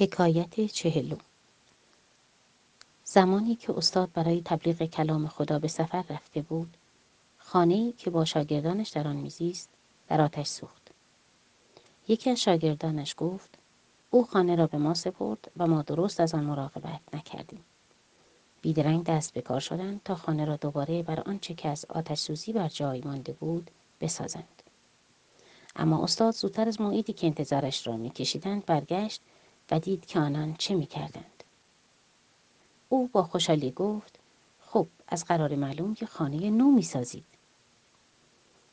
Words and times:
حکایت 0.00 0.60
چهلو. 0.60 1.16
زمانی 3.04 3.54
که 3.54 3.78
استاد 3.78 4.12
برای 4.12 4.42
تبلیغ 4.44 4.82
کلام 4.82 5.28
خدا 5.28 5.58
به 5.58 5.68
سفر 5.68 6.04
رفته 6.10 6.42
بود 6.42 6.76
خانه‌ای 7.38 7.92
که 7.92 8.10
با 8.10 8.24
شاگردانش 8.24 8.88
در 8.88 9.08
آن 9.08 9.16
میزیست 9.16 9.68
در 10.08 10.20
آتش 10.20 10.46
سوخت. 10.46 10.90
یکی 12.08 12.30
از 12.30 12.40
شاگردانش 12.40 13.14
گفت 13.16 13.58
او 14.10 14.26
خانه 14.26 14.56
را 14.56 14.66
به 14.66 14.78
ما 14.78 14.94
سپرد 14.94 15.50
و 15.56 15.66
ما 15.66 15.82
درست 15.82 16.20
از 16.20 16.34
آن 16.34 16.44
مراقبت 16.44 17.00
نکردیم. 17.12 17.64
بیدرنگ 18.62 19.04
دست 19.04 19.32
به 19.34 19.40
کار 19.40 19.60
شدند 19.60 20.00
تا 20.04 20.14
خانه 20.14 20.44
را 20.44 20.56
دوباره 20.56 21.02
بر 21.02 21.20
آنچه 21.20 21.54
که 21.54 21.68
از 21.68 21.86
آتش 21.88 22.18
سوزی 22.18 22.52
بر 22.52 22.68
جای 22.68 23.00
مانده 23.00 23.32
بود 23.32 23.70
بسازند. 24.00 24.62
اما 25.76 26.04
استاد 26.04 26.34
زودتر 26.34 26.68
از 26.68 26.80
موعدی 26.80 27.12
که 27.12 27.26
انتظارش 27.26 27.86
را 27.86 27.96
میکشیدند 27.96 28.66
برگشت 28.66 29.20
و 29.70 29.78
دید 29.78 30.06
که 30.06 30.18
آنان 30.18 30.54
چه 30.54 30.74
می‌کردند؟ 30.74 31.44
او 32.88 33.08
با 33.08 33.22
خوشحالی 33.22 33.70
گفت 33.70 34.18
خب 34.60 34.86
از 35.08 35.24
قرار 35.24 35.54
معلوم 35.54 35.94
که 35.94 36.06
خانه 36.06 36.50
نو 36.50 36.70
می‌سازید. 36.70 37.24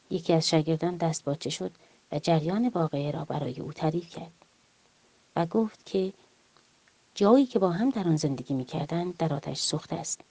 یکی 0.10 0.34
از 0.34 0.50
شاگردان 0.50 0.98
دست 0.98 1.24
باچه 1.24 1.50
شد 1.50 1.72
و 2.12 2.20
جریان 2.20 2.70
واقعه 2.70 3.12
را 3.12 3.26
برای 3.26 3.60
او 3.60 3.74
تعریف 3.74 4.10
کرد 4.10 4.32
و 5.36 5.46
گفت 5.46 5.86
که 5.86 6.14
جایی 7.16 7.46
که 7.46 7.60
با 7.60 7.72
هم 7.72 7.90
در 7.90 8.08
آن 8.08 8.16
زندگی 8.16 8.54
می‌کردند 8.54 9.18
در 9.18 9.34
آتش 9.34 9.60
سوخته 9.60 9.96
است. 9.96 10.22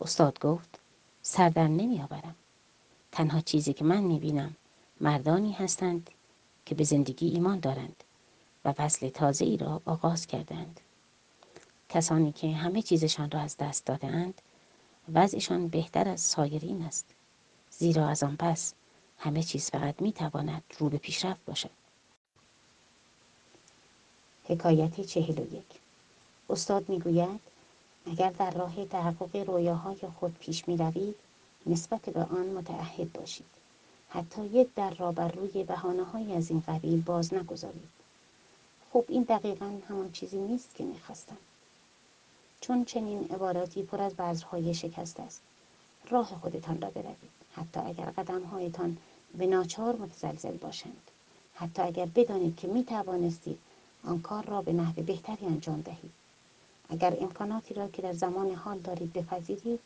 استاد 0.00 0.40
گفت 0.40 0.80
سردر 1.22 1.68
نمیآورم. 1.68 2.34
تنها 3.12 3.40
چیزی 3.40 3.72
که 3.72 3.84
من 3.84 4.00
می‌بینم 4.00 4.56
مردانی 5.00 5.52
هستند 5.52 6.10
که 6.66 6.74
به 6.74 6.84
زندگی 6.84 7.28
ایمان 7.28 7.60
دارند. 7.60 8.04
و 8.64 8.72
فصل 8.72 9.08
تازه 9.08 9.44
ای 9.44 9.56
را 9.56 9.82
آغاز 9.84 10.26
کردند. 10.26 10.80
کسانی 11.88 12.32
که 12.32 12.52
همه 12.52 12.82
چیزشان 12.82 13.30
را 13.30 13.40
از 13.40 13.56
دست 13.56 13.86
دادهاند 13.86 14.42
وضعشان 15.12 15.68
بهتر 15.68 16.08
از 16.08 16.20
سایرین 16.20 16.82
است. 16.82 17.04
زیرا 17.70 18.08
از 18.08 18.22
آن 18.22 18.36
پس 18.36 18.74
همه 19.18 19.42
چیز 19.42 19.70
فقط 19.70 20.02
می 20.02 20.12
تواند 20.12 20.62
رو 20.78 20.88
به 20.88 20.98
پیشرفت 20.98 21.44
باشد. 21.44 21.70
حکایت 24.44 25.00
چهل 25.00 25.38
و 25.38 25.54
یک. 25.56 25.80
استاد 26.50 26.88
می‌گوید 26.88 27.40
اگر 28.06 28.30
در 28.30 28.50
راه 28.50 28.84
تحقق 28.84 29.36
رویاهای 29.36 29.98
خود 30.20 30.38
پیش 30.38 30.68
می 30.68 30.76
روید 30.76 31.14
نسبت 31.66 32.00
به 32.00 32.22
آن 32.22 32.46
متعهد 32.46 33.12
باشید. 33.12 33.46
حتی 34.08 34.46
یک 34.46 34.74
در 34.74 34.94
را 34.94 35.12
بر 35.12 35.28
روی 35.28 35.64
بهانه 35.64 36.32
از 36.36 36.50
این 36.50 36.62
قبیل 36.68 37.00
باز 37.00 37.34
نگذارید. 37.34 37.97
خب 38.92 39.04
این 39.08 39.22
دقیقا 39.22 39.78
همان 39.88 40.12
چیزی 40.12 40.38
نیست 40.38 40.74
که 40.74 40.84
می‌خواستم. 40.84 41.36
چون 42.60 42.84
چنین 42.84 43.24
عباراتی 43.30 43.82
پر 43.82 44.02
از 44.02 44.14
بذرهای 44.14 44.74
شکست 44.74 45.20
است. 45.20 45.40
راه 46.10 46.38
خودتان 46.40 46.80
را 46.80 46.90
بروید. 46.90 47.38
حتی 47.52 47.80
اگر 47.80 48.04
قدمهایتان 48.04 48.96
به 49.38 49.46
ناچار 49.46 49.96
متزلزل 49.96 50.56
باشند. 50.56 51.10
حتی 51.54 51.82
اگر 51.82 52.06
بدانید 52.06 52.56
که 52.56 52.68
می 52.68 52.84
توانستید 52.84 53.58
آن 54.04 54.20
کار 54.20 54.44
را 54.44 54.62
به 54.62 54.72
نحو 54.72 55.02
بهتری 55.02 55.46
انجام 55.46 55.80
دهید. 55.80 56.12
اگر 56.88 57.16
امکاناتی 57.20 57.74
را 57.74 57.88
که 57.88 58.02
در 58.02 58.12
زمان 58.12 58.54
حال 58.54 58.78
دارید 58.78 59.12
بپذیرید 59.12 59.80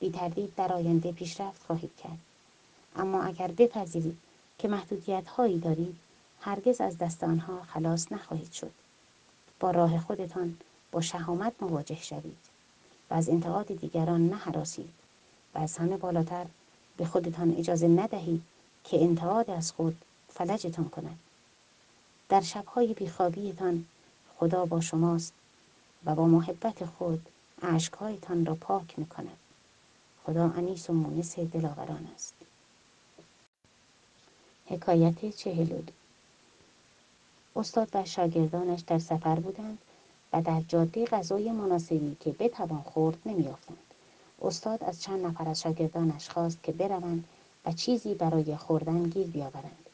بی 0.00 0.10
تردید 0.10 0.54
در 0.54 0.72
آینده 0.72 1.12
پیشرفت 1.12 1.62
خواهید 1.66 1.96
کرد. 1.96 2.18
اما 2.96 3.22
اگر 3.22 3.48
بپذیرید 3.48 4.18
که 4.58 4.68
محدودیت 4.68 5.28
هایی 5.28 5.58
دارید 5.58 5.96
هرگز 6.44 6.80
از 6.80 6.98
دست 6.98 7.24
آنها 7.24 7.62
خلاص 7.62 8.12
نخواهید 8.12 8.52
شد. 8.52 8.70
با 9.60 9.70
راه 9.70 9.98
خودتان 9.98 10.58
با 10.92 11.00
شهامت 11.00 11.52
مواجه 11.60 12.02
شوید 12.02 12.38
و 13.10 13.14
از 13.14 13.28
انتقاد 13.28 13.66
دیگران 13.66 14.28
نهراسید 14.28 14.92
و 15.54 15.58
از 15.58 15.76
همه 15.76 15.96
بالاتر 15.96 16.46
به 16.96 17.04
خودتان 17.04 17.54
اجازه 17.58 17.88
ندهید 17.88 18.42
که 18.84 19.02
انتقاد 19.02 19.50
از 19.50 19.72
خود 19.72 19.96
فلجتان 20.28 20.88
کند. 20.88 21.18
در 22.28 22.40
شبهای 22.40 22.94
بیخوابیتان 22.94 23.84
خدا 24.38 24.66
با 24.66 24.80
شماست 24.80 25.32
و 26.04 26.14
با 26.14 26.26
محبت 26.26 26.84
خود 26.84 27.28
اشکهایتان 27.62 28.46
را 28.46 28.54
پاک 28.54 28.98
می 28.98 29.06
کند 29.06 29.38
خدا 30.26 30.50
انیس 30.56 30.90
و 30.90 30.92
مونس 30.92 31.38
دلاوران 31.38 32.08
است. 32.14 32.34
حکایت 34.66 35.36
چهل 35.36 35.82
استاد 37.56 37.88
و 37.94 38.04
شاگردانش 38.04 38.80
در 38.80 38.98
سفر 38.98 39.34
بودند 39.40 39.78
و 40.32 40.42
در 40.42 40.60
جاده 40.68 41.04
غذای 41.04 41.52
مناسبی 41.52 42.16
که 42.20 42.32
بتوان 42.32 42.82
خورد 42.82 43.16
نمیافتند 43.26 43.78
استاد 44.42 44.84
از 44.84 45.02
چند 45.02 45.26
نفر 45.26 45.48
از 45.48 45.60
شاگردانش 45.60 46.28
خواست 46.30 46.62
که 46.62 46.72
بروند 46.72 47.24
و 47.66 47.72
چیزی 47.72 48.14
برای 48.14 48.56
خوردن 48.56 49.02
گیر 49.02 49.26
بیاورند. 49.26 49.86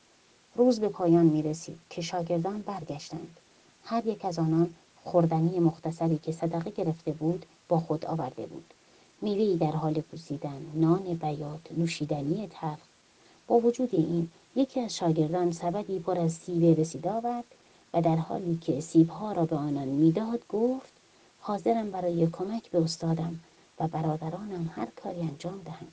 روز 0.57 0.81
به 0.81 0.89
پایان 0.89 1.27
می 1.27 1.43
رسید 1.43 1.79
که 1.91 2.03
شاگردان 2.03 2.63
برگشتند. 2.63 3.37
هر 3.85 4.07
یک 4.07 4.25
از 4.25 4.39
آنان 4.39 4.75
خوردنی 5.05 5.59
مختصری 5.59 6.19
که 6.19 6.33
صدقه 6.33 6.71
گرفته 6.71 7.13
بود 7.13 7.47
با 7.69 7.81
خود 7.81 8.07
آورده 8.07 8.47
بود. 8.47 8.75
میوهای 9.23 9.57
در 9.57 9.73
حال 9.73 10.01
پوسیدن 10.01 10.67
نان 10.75 11.15
بیات 11.15 11.61
نوشیدنی 11.77 12.49
تلخ 12.61 12.79
با 13.51 13.59
وجود 13.59 13.89
این 13.93 14.29
یکی 14.57 14.81
از 14.81 14.97
شاگردان 14.97 15.53
سبدی 15.53 15.99
پر 15.99 16.19
از 16.19 16.33
سیب 16.33 16.81
رسیده 16.81 17.11
آورد 17.11 17.45
و 17.95 18.03
در 18.03 18.17
حالی 18.17 18.59
که 18.63 18.81
سیبها 18.81 19.33
را 19.33 19.45
به 19.45 19.57
آنان 19.57 19.89
می‌داد 19.89 20.49
گفت 20.49 20.93
حاضرم 21.41 21.91
برای 21.91 22.27
کمک 22.27 22.71
به 22.71 22.83
استادم 22.83 23.41
و 23.81 23.89
برادرانم 23.89 24.71
هر 24.77 24.89
کاری 25.03 25.21
انجام 25.21 25.61
دهم. 25.65 25.87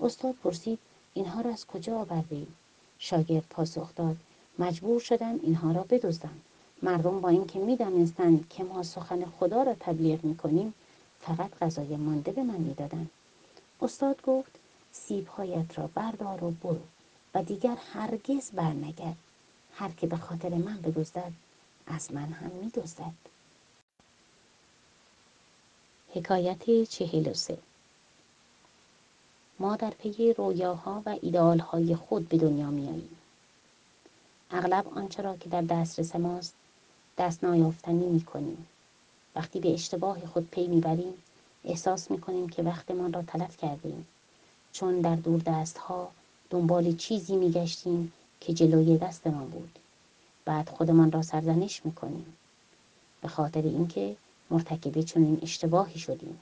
استاد 0.00 0.34
پرسید 0.44 0.78
اینها 1.14 1.40
را 1.40 1.50
از 1.50 1.66
کجا 1.66 1.98
آوردی؟ 1.98 2.46
شاگرد 2.98 3.44
پاسخ 3.50 3.94
داد 3.96 4.16
مجبور 4.58 5.00
شدم 5.00 5.40
اینها 5.42 5.72
را 5.72 5.82
بدزدم. 5.90 6.40
مردم 6.82 7.20
با 7.20 7.28
اینکه 7.28 7.58
می‌دانستند 7.58 8.46
که 8.50 8.64
ما 8.64 8.82
سخن 8.82 9.24
خدا 9.24 9.62
را 9.62 9.74
تبلیغ 9.80 10.24
می‌کنیم 10.24 10.74
فقط 11.20 11.50
غذای 11.60 11.96
مانده 11.96 12.32
به 12.32 12.42
من 12.42 12.60
می‌دادند. 12.60 13.10
استاد 13.82 14.22
گفت 14.22 14.63
سیبهایت 14.94 15.78
را 15.78 15.86
بردار 15.86 16.44
و 16.44 16.50
برو 16.50 16.80
و 17.34 17.42
دیگر 17.42 17.76
هرگز 17.92 18.50
برنگرد. 18.50 19.16
هر 19.74 19.90
که 19.90 20.06
به 20.06 20.16
خاطر 20.16 20.48
من 20.48 20.80
بدزدد 20.80 21.32
از 21.86 22.12
من 22.12 22.32
هم 22.32 22.50
میدزدد. 22.50 23.12
حکایت 26.14 26.84
چهل 26.84 27.30
و 27.30 27.34
سه. 27.34 27.58
ما 29.58 29.76
در 29.76 29.90
پی 29.90 30.32
رویاها 30.32 31.02
و 31.06 31.16
ایدئالهای 31.22 31.96
خود 31.96 32.28
به 32.28 32.38
دنیا 32.38 32.70
میآییم. 32.70 33.16
اغلب 34.50 34.88
آنچه 34.88 35.22
را 35.22 35.36
که 35.36 35.48
در 35.48 35.62
دسترس 35.62 36.16
ماست 36.16 36.54
دست 37.18 37.44
نایافتنی 37.44 38.06
می‌کنیم. 38.06 38.66
وقتی 39.34 39.60
به 39.60 39.74
اشتباه 39.74 40.26
خود 40.26 40.48
پی 40.50 40.66
می‌بریم 40.66 41.14
احساس 41.64 42.10
می‌کنیم 42.10 42.48
که 42.48 42.62
وقتمان 42.62 43.12
را 43.12 43.22
تلف 43.22 43.56
کردیم 43.56 44.06
چون 44.74 45.00
در 45.00 45.16
دور 45.16 45.40
دست 45.46 45.78
ها 45.78 46.10
دنبال 46.50 46.96
چیزی 46.96 47.36
میگشتیم 47.36 48.12
که 48.40 48.52
جلوی 48.52 48.98
دستمان 48.98 49.48
بود 49.48 49.78
بعد 50.44 50.68
خودمان 50.68 51.12
را 51.12 51.22
سرزنش 51.22 51.86
می‌کنیم 51.86 52.36
به 53.22 53.28
خاطر 53.28 53.62
اینکه 53.62 54.16
مرتکب 54.50 55.00
چنین 55.00 55.38
اشتباهی 55.42 55.98
شدیم 55.98 56.40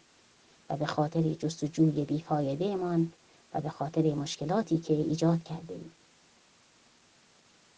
و 0.71 0.77
به 0.77 0.87
خاطر 0.87 1.23
جستجوی 1.23 2.05
بیفایده 2.05 2.65
امان 2.65 3.13
و 3.55 3.61
به 3.61 3.69
خاطر 3.69 4.15
مشکلاتی 4.15 4.79
که 4.79 4.95
ایجاد 4.95 5.43
کرده 5.45 5.75
ایم. 5.75 5.93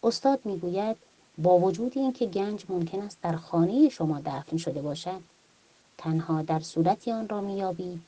استاد 0.03 0.41
می‌گوید 0.45 0.97
با 1.39 1.59
وجود 1.59 1.99
اینکه 1.99 2.27
گنج 2.27 2.65
ممکن 2.69 3.01
است 3.01 3.19
در 3.23 3.37
خانه 3.37 3.89
شما 3.89 4.21
دفن 4.21 4.57
شده 4.57 4.83
باشد 4.83 5.21
تنها 5.99 6.43
در 6.43 6.61
صورتی 6.61 7.12
آن 7.12 7.29
را 7.29 7.41
مییابید 7.41 8.00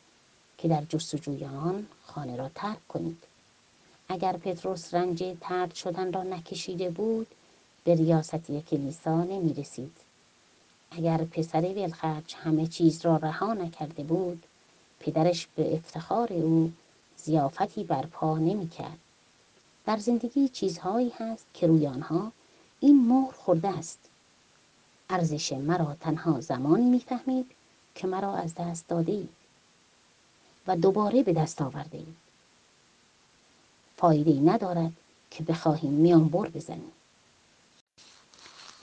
که 0.59 0.69
در 0.69 0.85
جستجوی 0.89 1.45
آن 1.45 1.87
خانه 2.05 2.37
را 2.37 2.51
ترک 2.55 2.89
کنید 2.89 3.23
اگر 4.09 4.33
پتروس 4.33 4.95
رنج 4.95 5.25
ترد 5.41 5.75
شدن 5.75 6.13
را 6.13 6.23
نکشیده 6.23 6.91
بود 6.91 7.27
به 7.85 7.95
ریاستی 7.95 8.63
کلیسا 8.63 9.25
نمی 9.25 9.55
رسید. 9.55 9.93
اگر 10.91 11.25
پسر 11.25 11.61
ولخرج 11.61 12.35
همه 12.35 12.67
چیز 12.67 13.07
را 13.07 13.17
رها 13.17 13.55
نکرده 13.55 14.03
بود 14.03 14.43
پدرش 15.01 15.47
به 15.57 15.75
افتخار 15.75 16.33
او 16.33 16.73
زیافتی 17.17 17.85
برپا 17.85 18.39
نمی 18.39 18.69
کرد. 18.69 18.99
در 19.87 19.97
زندگی 19.97 20.49
چیزهایی 20.49 21.13
هست 21.19 21.45
که 21.55 21.67
روی 21.67 21.87
آنها 21.87 22.33
این 22.81 23.09
مهر 23.09 23.33
خورده 23.33 23.69
است 23.69 23.99
ارزش 25.11 25.53
مرا 25.53 25.97
تنها 26.01 26.41
زمانی 26.41 26.91
می‌فهمید 26.91 27.51
که 27.95 28.07
مرا 28.07 28.35
از 28.35 28.55
دست 28.55 28.89
داده 28.89 29.13
اید 29.13 29.29
و 30.67 30.77
دوباره 30.77 31.23
به 31.23 31.33
دست 31.33 31.63
آورده 31.63 31.99
اید 31.99 32.17
فایده 33.97 34.31
ای 34.31 34.41
ندارد 34.41 34.93
که 35.31 35.45
بخواهیم 35.45 35.93
میان 35.93 36.29
بر 36.29 36.49
بزنیم. 36.49 36.93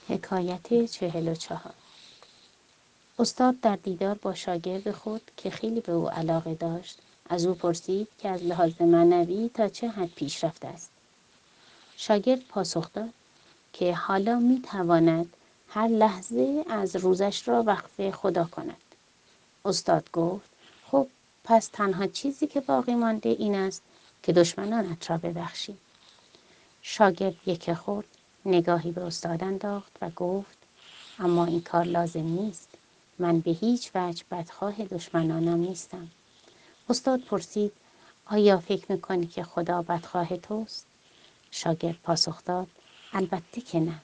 حکایت 0.08 0.84
چهل 0.84 1.28
و 1.28 1.34
چهار. 1.34 1.74
استاد 3.18 3.60
در 3.60 3.76
دیدار 3.76 4.14
با 4.14 4.34
شاگرد 4.34 4.90
خود 4.90 5.30
که 5.36 5.50
خیلی 5.50 5.80
به 5.80 5.92
او 5.92 6.08
علاقه 6.08 6.54
داشت 6.54 6.98
از 7.28 7.46
او 7.46 7.54
پرسید 7.54 8.08
که 8.18 8.28
از 8.28 8.42
لحاظ 8.42 8.80
معنوی 8.80 9.50
تا 9.54 9.68
چه 9.68 9.88
حد 9.88 10.14
پیشرفته 10.14 10.68
است. 10.68 10.90
شاگرد 11.96 12.40
پاسخ 12.48 12.92
داد 12.92 13.10
که 13.72 13.94
حالا 13.94 14.38
می 14.38 14.62
تواند 14.62 15.32
هر 15.68 15.88
لحظه 15.88 16.64
از 16.68 16.96
روزش 16.96 17.48
را 17.48 17.62
وقف 17.62 18.10
خدا 18.10 18.44
کند. 18.44 18.76
استاد 19.64 20.10
گفت 20.12 20.53
پس 21.44 21.66
تنها 21.66 22.06
چیزی 22.06 22.46
که 22.46 22.60
باقی 22.60 22.94
مانده 22.94 23.28
این 23.28 23.54
است 23.54 23.82
که 24.22 24.32
دشمنانت 24.32 25.10
را 25.10 25.18
ببخشی. 25.18 25.76
شاگرد 26.82 27.34
یک 27.46 27.72
خورد 27.72 28.06
نگاهی 28.46 28.92
به 28.92 29.00
استاد 29.00 29.44
انداخت 29.44 29.92
و 30.00 30.10
گفت 30.10 30.58
اما 31.18 31.44
این 31.44 31.60
کار 31.60 31.84
لازم 31.84 32.20
نیست. 32.20 32.68
من 33.18 33.40
به 33.40 33.50
هیچ 33.50 33.90
وجه 33.94 34.24
بدخواه 34.30 34.84
دشمنانم 34.84 35.58
نیستم. 35.58 36.10
استاد 36.88 37.20
پرسید 37.20 37.72
آیا 38.26 38.58
فکر 38.58 38.92
می‌کنی 38.92 39.26
که 39.26 39.42
خدا 39.42 39.82
بدخواه 39.82 40.36
توست؟ 40.36 40.86
شاگرد 41.50 41.96
پاسخ 42.02 42.44
داد 42.44 42.66
البته 43.12 43.60
که 43.60 43.80
نه. 43.80 44.00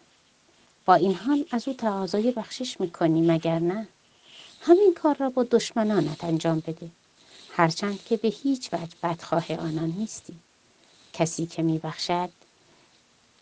با 0.85 0.95
این 0.95 1.15
حال 1.15 1.45
از 1.51 1.69
او 1.69 1.75
تقاضای 1.75 2.33
بخشش 2.33 2.81
می‌کنی 2.81 3.21
مگر 3.21 3.59
نه؟ 3.59 3.89
همین 4.61 4.95
کار 4.95 5.17
را 5.17 5.31
با 5.31 5.43
دشمنانت 5.43 6.25
انجام 6.25 6.61
بده. 6.67 6.91
هرچند 7.61 8.05
که 8.05 8.17
به 8.17 8.29
هیچ 8.29 8.75
وجه 8.75 8.97
بدخواه 9.03 9.55
آنان 9.55 9.91
نیستی 9.99 10.37
کسی 11.13 11.47
که 11.47 11.63
میبخشد 11.63 12.31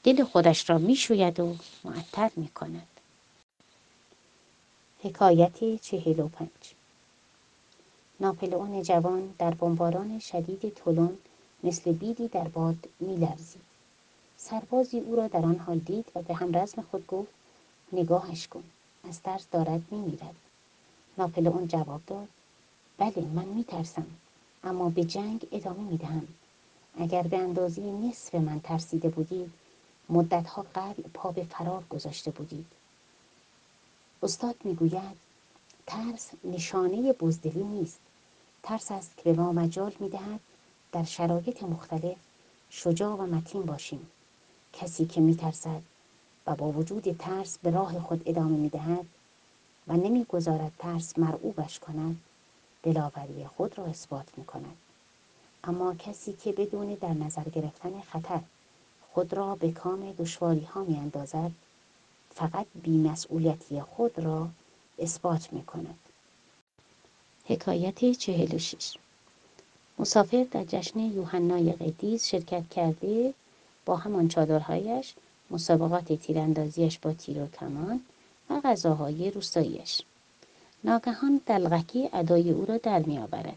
دل 0.05 0.25
خودش 0.25 0.71
را 0.71 0.79
می‌شوید 0.79 1.41
و 1.41 1.57
معطر 1.85 2.31
می‌کند. 2.37 2.87
حکایت 5.03 5.81
چهل 5.83 6.21
و 6.21 6.29
پنج. 6.29 6.75
ناپلئون 8.21 8.83
جوان 8.83 9.35
در 9.39 9.51
بمباران 9.55 10.19
شدید 10.19 10.75
تولون 10.75 11.19
مثل 11.65 11.93
بیدی 11.93 12.29
در 12.29 12.49
باد 12.49 12.89
میلرزید. 13.01 13.63
سربازی 14.37 14.99
او 14.99 15.17
را 15.17 15.29
در 15.29 15.43
آن 15.43 15.59
حال 15.59 15.79
دید 15.79 16.07
و 16.15 16.23
به 16.23 16.35
همرزم 16.35 16.83
خود 16.91 17.07
گفت 17.07 17.33
نگاهش 17.93 18.47
کن 18.47 18.65
از 19.09 19.23
ترس 19.23 19.47
دارد 19.53 19.83
میمیرد. 19.91 20.37
ناپلئون 21.19 21.69
جواب 21.69 22.01
داد 22.07 22.29
بله 22.99 23.25
من 23.35 23.45
میترسم. 23.45 24.07
اما 24.65 24.89
به 24.89 25.05
جنگ 25.05 25.47
ادامه 25.53 25.81
می‌دهم. 25.81 26.29
اگر 26.99 27.23
به 27.23 27.39
اندازه 27.39 27.83
نصف 27.83 28.35
من 28.35 28.61
ترسیده 28.61 29.09
بودید 29.09 29.53
مدتها 30.09 30.67
قبل 30.75 31.03
پا 31.15 31.31
به 31.31 31.45
فرار 31.45 31.85
گذاشته 31.91 32.31
بودید 32.31 32.67
استاد 34.23 34.57
می‌گوید 34.65 35.17
ترس 35.87 36.31
نشانه 36.45 37.13
بزدلی 37.13 37.65
نیست. 37.65 37.99
ترس 38.63 38.93
است 38.93 39.17
که 39.17 39.23
به 39.23 39.33
ما 39.33 39.53
مجال 39.53 39.93
می‌دهد 40.01 40.41
در 40.93 41.05
شرایط 41.05 41.63
مختلف 41.63 42.17
شجاع 42.71 43.17
و 43.17 43.27
متین 43.27 43.63
باشیم. 43.63 44.07
کسی 44.73 45.07
که 45.07 45.21
میترسد 45.21 45.83
و 46.47 46.55
با 46.55 46.73
وجود 46.73 47.17
ترس 47.19 47.59
به 47.59 47.71
راه 47.71 48.01
خود 48.01 48.23
ادامه 48.27 48.57
می‌دهد 48.57 49.07
و 49.89 49.93
نمی‌گذارد 49.93 50.73
ترس 50.79 51.19
مرعوبش 51.19 51.79
کند 51.79 52.21
دلاوری 52.83 53.47
خود 53.57 53.79
را 53.79 53.85
اثبات 53.85 54.27
می 54.37 54.45
کند. 54.45 54.77
اما 55.65 55.95
کسی 55.95 56.33
که 56.33 56.53
بدون 56.53 56.95
در 56.95 57.15
نظر 57.15 57.45
گرفتن 57.45 58.01
خطر 58.01 58.41
خود 59.13 59.33
را 59.33 59.55
به 59.55 59.73
کام 59.73 60.13
دشواری 60.13 60.65
ها 60.65 60.85
می 60.85 60.97
اندازد 60.97 61.51
فقط 62.35 62.67
بیمسئولیتی 62.83 63.81
خود 63.81 64.19
را 64.19 64.49
اثبات 64.99 65.53
می 65.53 65.65
کند. 65.65 65.99
حکایت 67.45 68.13
چهل 68.13 68.55
و 68.55 68.59
شیش 68.59 68.97
مسافر 69.99 70.47
در 70.51 70.65
جشن 70.65 70.99
یوحنای 70.99 71.73
قدیس 71.73 72.27
شرکت 72.27 72.69
کرده 72.69 73.35
با 73.85 73.97
همان 73.97 74.29
چادرهایش 74.29 75.15
مسابقات 75.51 76.13
تیراندازیش 76.13 76.99
با 76.99 77.13
تیر 77.13 77.43
و 77.43 77.47
کمان 77.47 78.01
و 78.51 78.61
غذاهای 78.61 79.31
روستاییش 79.31 80.03
ناگهان 80.85 81.41
دلغکی 81.47 82.11
ادای 82.13 82.51
او 82.51 82.65
را 82.67 82.77
در 82.77 82.99
میآورد. 82.99 83.57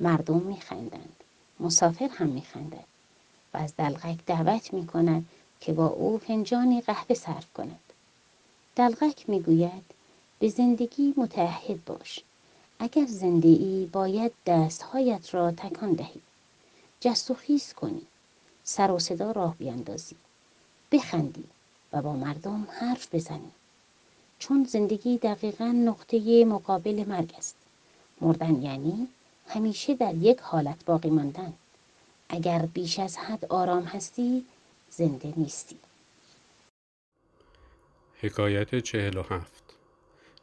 مردم 0.00 0.40
میخندند. 0.40 1.16
مسافر 1.60 2.08
هم 2.12 2.26
میخندد. 2.26 2.84
و 3.54 3.58
از 3.58 3.76
دلغک 3.76 4.18
دعوت 4.26 4.74
می 4.74 4.86
کند 4.86 5.26
که 5.60 5.72
با 5.72 5.86
او 5.86 6.18
فنجانی 6.18 6.80
قهوه 6.80 7.14
صرف 7.14 7.52
کند. 7.54 7.80
دلغک 8.76 9.28
می‌گوید 9.28 9.84
به 10.38 10.48
زندگی 10.48 11.14
متعهد 11.16 11.84
باش. 11.84 12.20
اگر 12.78 13.06
زنده 13.06 13.48
ای 13.48 13.88
باید 13.92 14.32
دستهایت 14.46 15.34
را 15.34 15.50
تکان 15.50 15.92
دهی. 15.92 16.20
جست 17.00 17.30
و 17.30 17.34
خیز 17.34 17.72
کنی. 17.72 18.02
سر 18.64 18.90
و 18.90 18.98
صدا 18.98 19.30
راه 19.30 19.54
بیاندازی. 19.54 20.16
بخندی 20.92 21.44
و 21.92 22.02
با 22.02 22.12
مردم 22.12 22.68
حرف 22.70 23.14
بزنی. 23.14 23.50
چون 24.38 24.64
زندگی 24.64 25.18
دقیقا 25.18 25.64
نقطه 25.64 26.44
مقابل 26.44 27.04
مرگ 27.08 27.34
است. 27.38 27.56
مردن 28.20 28.62
یعنی 28.62 29.08
همیشه 29.46 29.94
در 29.94 30.14
یک 30.14 30.38
حالت 30.40 30.84
باقی 30.84 31.10
ماندن. 31.10 31.52
اگر 32.28 32.66
بیش 32.74 32.98
از 32.98 33.16
حد 33.16 33.44
آرام 33.44 33.82
هستی 33.82 34.44
زنده 34.90 35.32
نیستی. 35.36 35.76
حکایت 38.20 38.78
چهل 38.78 39.16
و 39.16 39.22
هفت. 39.22 39.64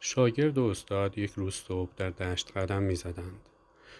شاگرد 0.00 0.58
و 0.58 0.64
استاد 0.64 1.18
یک 1.18 1.30
روز 1.30 1.54
صبح 1.54 1.90
در 1.96 2.10
دشت 2.10 2.56
قدم 2.56 2.82
می 2.82 2.94
زدند. 2.94 3.48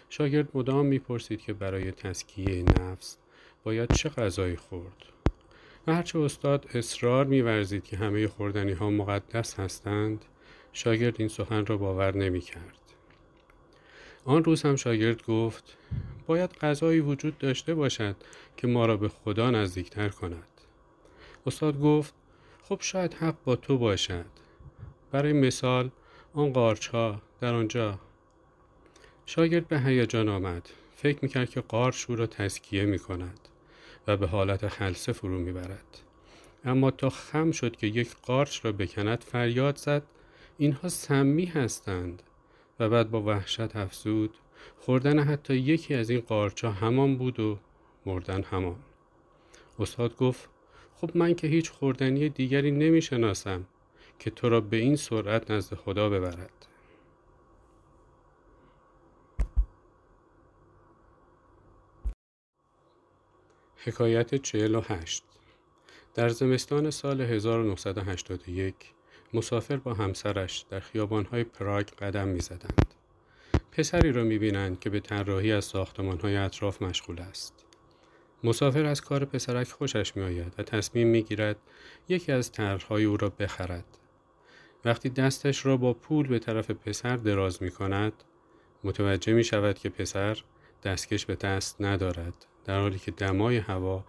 شاگرد 0.09 0.57
مدام 0.57 0.85
می 0.85 0.99
پرسید 0.99 1.41
که 1.41 1.53
برای 1.53 1.91
تسکیه 1.91 2.63
نفس 2.63 3.17
باید 3.63 3.93
چه 3.93 4.09
غذایی 4.09 4.55
خورد. 4.55 5.14
و 5.87 5.95
هرچه 5.95 6.19
استاد 6.19 6.65
اصرار 6.73 7.25
میورزید 7.25 7.83
که 7.83 7.97
همه 7.97 8.27
خوردنی 8.27 8.71
ها 8.71 8.89
مقدس 8.89 9.59
هستند 9.59 10.25
شاگرد 10.73 11.15
این 11.19 11.27
سخن 11.27 11.65
را 11.65 11.77
باور 11.77 12.15
نمی 12.15 12.41
کرد. 12.41 12.79
آن 14.25 14.43
روز 14.43 14.61
هم 14.61 14.75
شاگرد 14.75 15.25
گفت 15.25 15.77
باید 16.27 16.53
غذایی 16.53 16.99
وجود 16.99 17.37
داشته 17.37 17.73
باشد 17.73 18.15
که 18.57 18.67
ما 18.67 18.85
را 18.85 18.97
به 18.97 19.09
خدا 19.09 19.51
نزدیکتر 19.51 20.09
کند. 20.09 20.47
استاد 21.47 21.79
گفت 21.79 22.13
خب 22.63 22.77
شاید 22.81 23.13
حق 23.13 23.35
با 23.45 23.55
تو 23.55 23.77
باشد. 23.77 24.25
برای 25.11 25.33
مثال 25.33 25.89
آن 26.33 26.53
قارچ 26.53 26.87
ها 26.87 27.21
در 27.41 27.53
آنجا. 27.53 27.99
شاگرد 29.25 29.67
به 29.67 29.79
هیجان 29.79 30.29
آمد. 30.29 30.69
فکر 30.95 31.19
می‌کرد 31.21 31.49
که 31.49 31.61
قارچ 31.61 32.09
او 32.09 32.15
را 32.15 32.27
تسکیه 32.27 32.85
می 32.85 32.99
کند 32.99 33.39
و 34.07 34.17
به 34.17 34.27
حالت 34.27 34.67
خلصه 34.67 35.11
فرو 35.11 35.39
می‌برد. 35.39 36.01
اما 36.65 36.91
تا 36.91 37.09
خم 37.09 37.51
شد 37.51 37.75
که 37.75 37.87
یک 37.87 38.15
قارچ 38.21 38.65
را 38.65 38.71
بکند 38.71 39.23
فریاد 39.23 39.77
زد 39.77 40.03
اینها 40.57 40.89
سمی 40.89 41.45
هستند. 41.45 42.23
و 42.79 42.89
بعد 42.89 43.11
با 43.11 43.21
وحشت 43.21 43.75
افزود 43.75 44.33
خوردن 44.79 45.19
حتی 45.19 45.55
یکی 45.55 45.93
از 45.93 46.09
این 46.09 46.19
قارچا 46.19 46.71
همان 46.71 47.17
بود 47.17 47.39
و 47.39 47.57
مردن 48.05 48.43
همان. 48.43 48.75
استاد 49.79 50.17
گفت 50.17 50.49
خب 50.95 51.11
من 51.15 51.35
که 51.35 51.47
هیچ 51.47 51.71
خوردنی 51.71 52.29
دیگری 52.29 52.71
نمی 52.71 53.01
شناسم 53.01 53.65
که 54.19 54.29
تو 54.29 54.49
را 54.49 54.61
به 54.61 54.77
این 54.77 54.95
سرعت 54.95 55.51
نزد 55.51 55.75
خدا 55.75 56.09
ببرد. 56.09 56.67
حکایت 63.85 64.35
48 64.35 65.23
در 66.13 66.29
زمستان 66.29 66.91
سال 66.91 67.21
1981 67.21 68.75
مسافر 69.33 69.77
با 69.77 69.93
همسرش 69.93 70.65
در 70.69 70.79
خیابانهای 70.79 71.43
پراگ 71.43 71.87
قدم 71.87 72.27
می 72.27 72.39
زدند. 72.39 72.93
پسری 73.71 74.11
را 74.11 74.23
می 74.23 74.37
بینند 74.37 74.79
که 74.79 74.89
به 74.89 74.99
طراحی 74.99 75.51
از 75.51 75.65
ساختمانهای 75.65 76.35
اطراف 76.37 76.81
مشغول 76.81 77.19
است. 77.19 77.65
مسافر 78.43 78.85
از 78.85 79.01
کار 79.01 79.25
پسرک 79.25 79.67
خوشش 79.67 80.15
می 80.15 80.23
آید 80.23 80.53
و 80.57 80.63
تصمیم 80.63 81.07
می 81.07 81.23
گیرد 81.23 81.57
یکی 82.09 82.31
از 82.31 82.51
طرحهای 82.51 83.03
او 83.03 83.17
را 83.17 83.29
بخرد. 83.29 83.85
وقتی 84.85 85.09
دستش 85.09 85.65
را 85.65 85.77
با 85.77 85.93
پول 85.93 86.27
به 86.27 86.39
طرف 86.39 86.71
پسر 86.71 87.17
دراز 87.17 87.63
می 87.63 87.71
کند 87.71 88.13
متوجه 88.83 89.33
می 89.33 89.43
شود 89.43 89.79
که 89.79 89.89
پسر 89.89 90.37
دستکش 90.83 91.25
به 91.25 91.35
دست 91.35 91.81
ندارد 91.81 92.45
در 92.65 92.79
حالی 92.79 92.99
که 92.99 93.11
دمای 93.11 93.57
هوا 93.57 94.05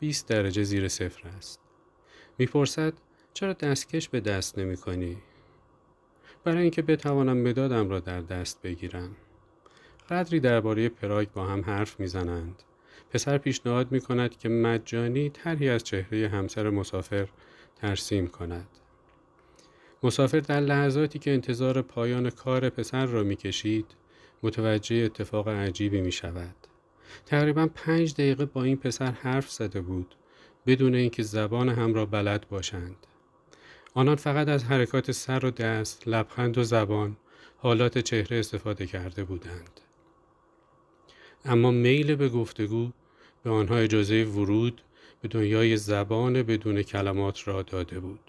20 0.00 0.28
درجه 0.28 0.62
زیر 0.62 0.88
صفر 0.88 1.28
است. 1.28 1.60
می‌پرسد 2.38 2.92
چرا 3.34 3.52
دستکش 3.52 4.08
به 4.08 4.20
دست 4.20 4.58
نمی 4.58 4.76
کنی؟ 4.76 5.16
برای 6.44 6.62
اینکه 6.62 6.82
بتوانم 6.82 7.36
مدادم 7.36 7.88
را 7.88 8.00
در 8.00 8.20
دست 8.20 8.62
بگیرم. 8.62 9.16
قدری 10.10 10.40
درباره 10.40 10.88
پراگ 10.88 11.28
با 11.28 11.46
هم 11.46 11.60
حرف 11.60 12.00
می‌زنند. 12.00 12.62
پسر 13.10 13.38
پیشنهاد 13.38 13.92
می 13.92 14.00
کند 14.00 14.38
که 14.38 14.48
مجانی 14.48 15.30
طرحی 15.30 15.68
از 15.68 15.84
چهره 15.84 16.28
همسر 16.28 16.70
مسافر 16.70 17.28
ترسیم 17.76 18.26
کند. 18.26 18.68
مسافر 20.02 20.40
در 20.40 20.60
لحظاتی 20.60 21.18
که 21.18 21.30
انتظار 21.30 21.82
پایان 21.82 22.30
کار 22.30 22.70
پسر 22.70 23.06
را 23.06 23.22
می‌کشید 23.22 23.86
متوجه 24.42 24.96
اتفاق 24.96 25.48
عجیبی 25.48 26.00
می 26.00 26.12
شود. 26.12 26.54
تقریبا 27.26 27.68
پنج 27.74 28.14
دقیقه 28.14 28.44
با 28.44 28.64
این 28.64 28.76
پسر 28.76 29.10
حرف 29.10 29.50
زده 29.50 29.80
بود 29.80 30.14
بدون 30.66 30.94
اینکه 30.94 31.22
زبان 31.22 31.68
هم 31.68 31.94
را 31.94 32.06
بلد 32.06 32.48
باشند. 32.48 32.96
آنان 33.94 34.16
فقط 34.16 34.48
از 34.48 34.64
حرکات 34.64 35.12
سر 35.12 35.44
و 35.44 35.50
دست، 35.50 36.08
لبخند 36.08 36.58
و 36.58 36.62
زبان، 36.62 37.16
حالات 37.56 37.98
چهره 37.98 38.38
استفاده 38.38 38.86
کرده 38.86 39.24
بودند. 39.24 39.80
اما 41.44 41.70
میل 41.70 42.14
به 42.14 42.28
گفتگو 42.28 42.90
به 43.44 43.50
آنها 43.50 43.76
اجازه 43.76 44.24
ورود 44.24 44.82
به 45.22 45.28
دنیای 45.28 45.76
زبان 45.76 46.42
بدون 46.42 46.82
کلمات 46.82 47.48
را 47.48 47.62
داده 47.62 48.00
بود. 48.00 48.20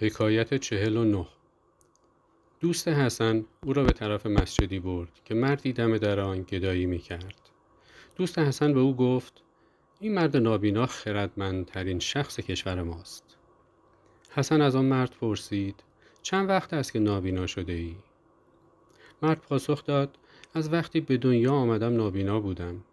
حکایت 0.00 0.54
چهل 0.54 0.96
و 0.96 1.04
نه 1.04 1.26
دوست 2.60 2.88
حسن 2.88 3.44
او 3.66 3.72
را 3.72 3.84
به 3.84 3.92
طرف 3.92 4.26
مسجدی 4.26 4.78
برد 4.78 5.20
که 5.24 5.34
مردی 5.34 5.72
دم 5.72 5.98
در 5.98 6.20
آن 6.20 6.42
گدایی 6.42 6.86
می 6.86 6.98
کرد. 6.98 7.50
دوست 8.16 8.38
حسن 8.38 8.72
به 8.72 8.80
او 8.80 8.96
گفت 8.96 9.42
این 10.00 10.14
مرد 10.14 10.36
نابینا 10.36 10.86
خردمندترین 10.86 11.98
شخص 11.98 12.40
کشور 12.40 12.82
ماست. 12.82 13.36
حسن 14.30 14.60
از 14.60 14.76
آن 14.76 14.84
مرد 14.84 15.10
پرسید 15.20 15.82
چند 16.22 16.48
وقت 16.48 16.74
است 16.74 16.92
که 16.92 16.98
نابینا 16.98 17.46
شده 17.46 17.72
ای؟ 17.72 17.96
مرد 19.22 19.40
پاسخ 19.40 19.84
داد 19.84 20.18
از 20.54 20.72
وقتی 20.72 21.00
به 21.00 21.16
دنیا 21.16 21.52
آمدم 21.52 21.96
نابینا 21.96 22.40
بودم. 22.40 22.84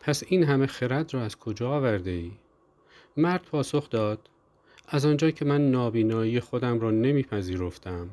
پس 0.00 0.22
این 0.26 0.44
همه 0.44 0.66
خرد 0.66 1.14
را 1.14 1.22
از 1.22 1.38
کجا 1.38 1.70
آورده 1.70 2.10
ای؟ 2.10 2.32
مرد 3.16 3.42
پاسخ 3.42 3.90
داد 3.90 4.28
از 4.88 5.06
آنجا 5.06 5.30
که 5.30 5.44
من 5.44 5.70
نابینایی 5.70 6.40
خودم 6.40 6.80
را 6.80 6.90
نمیپذیرفتم 6.90 8.10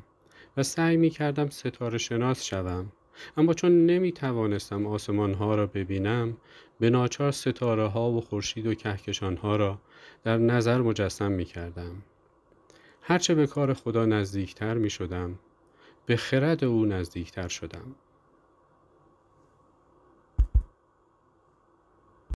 و 0.56 0.62
سعی 0.62 0.96
می 0.96 1.10
کردم 1.10 1.48
ستاره 1.48 1.98
شناس 1.98 2.44
شوم 2.44 2.92
اما 3.36 3.54
چون 3.54 3.86
نمی 3.86 4.12
توانستم 4.12 4.86
آسمان 4.86 5.34
ها 5.34 5.54
را 5.54 5.66
ببینم 5.66 6.36
به 6.80 6.90
ناچار 6.90 7.32
ستاره 7.32 7.86
ها 7.86 8.10
و 8.10 8.20
خورشید 8.20 8.66
و 8.66 8.74
کهکشان 8.74 9.36
ها 9.36 9.56
را 9.56 9.78
در 10.24 10.38
نظر 10.38 10.80
مجسم 10.80 11.32
می 11.32 11.44
کردم 11.44 12.02
هرچه 13.02 13.34
به 13.34 13.46
کار 13.46 13.74
خدا 13.74 14.06
نزدیکتر 14.06 14.74
می 14.74 14.90
شدم 14.90 15.38
به 16.06 16.16
خرد 16.16 16.64
او 16.64 16.84
نزدیکتر 16.84 17.48
شدم. 17.48 17.94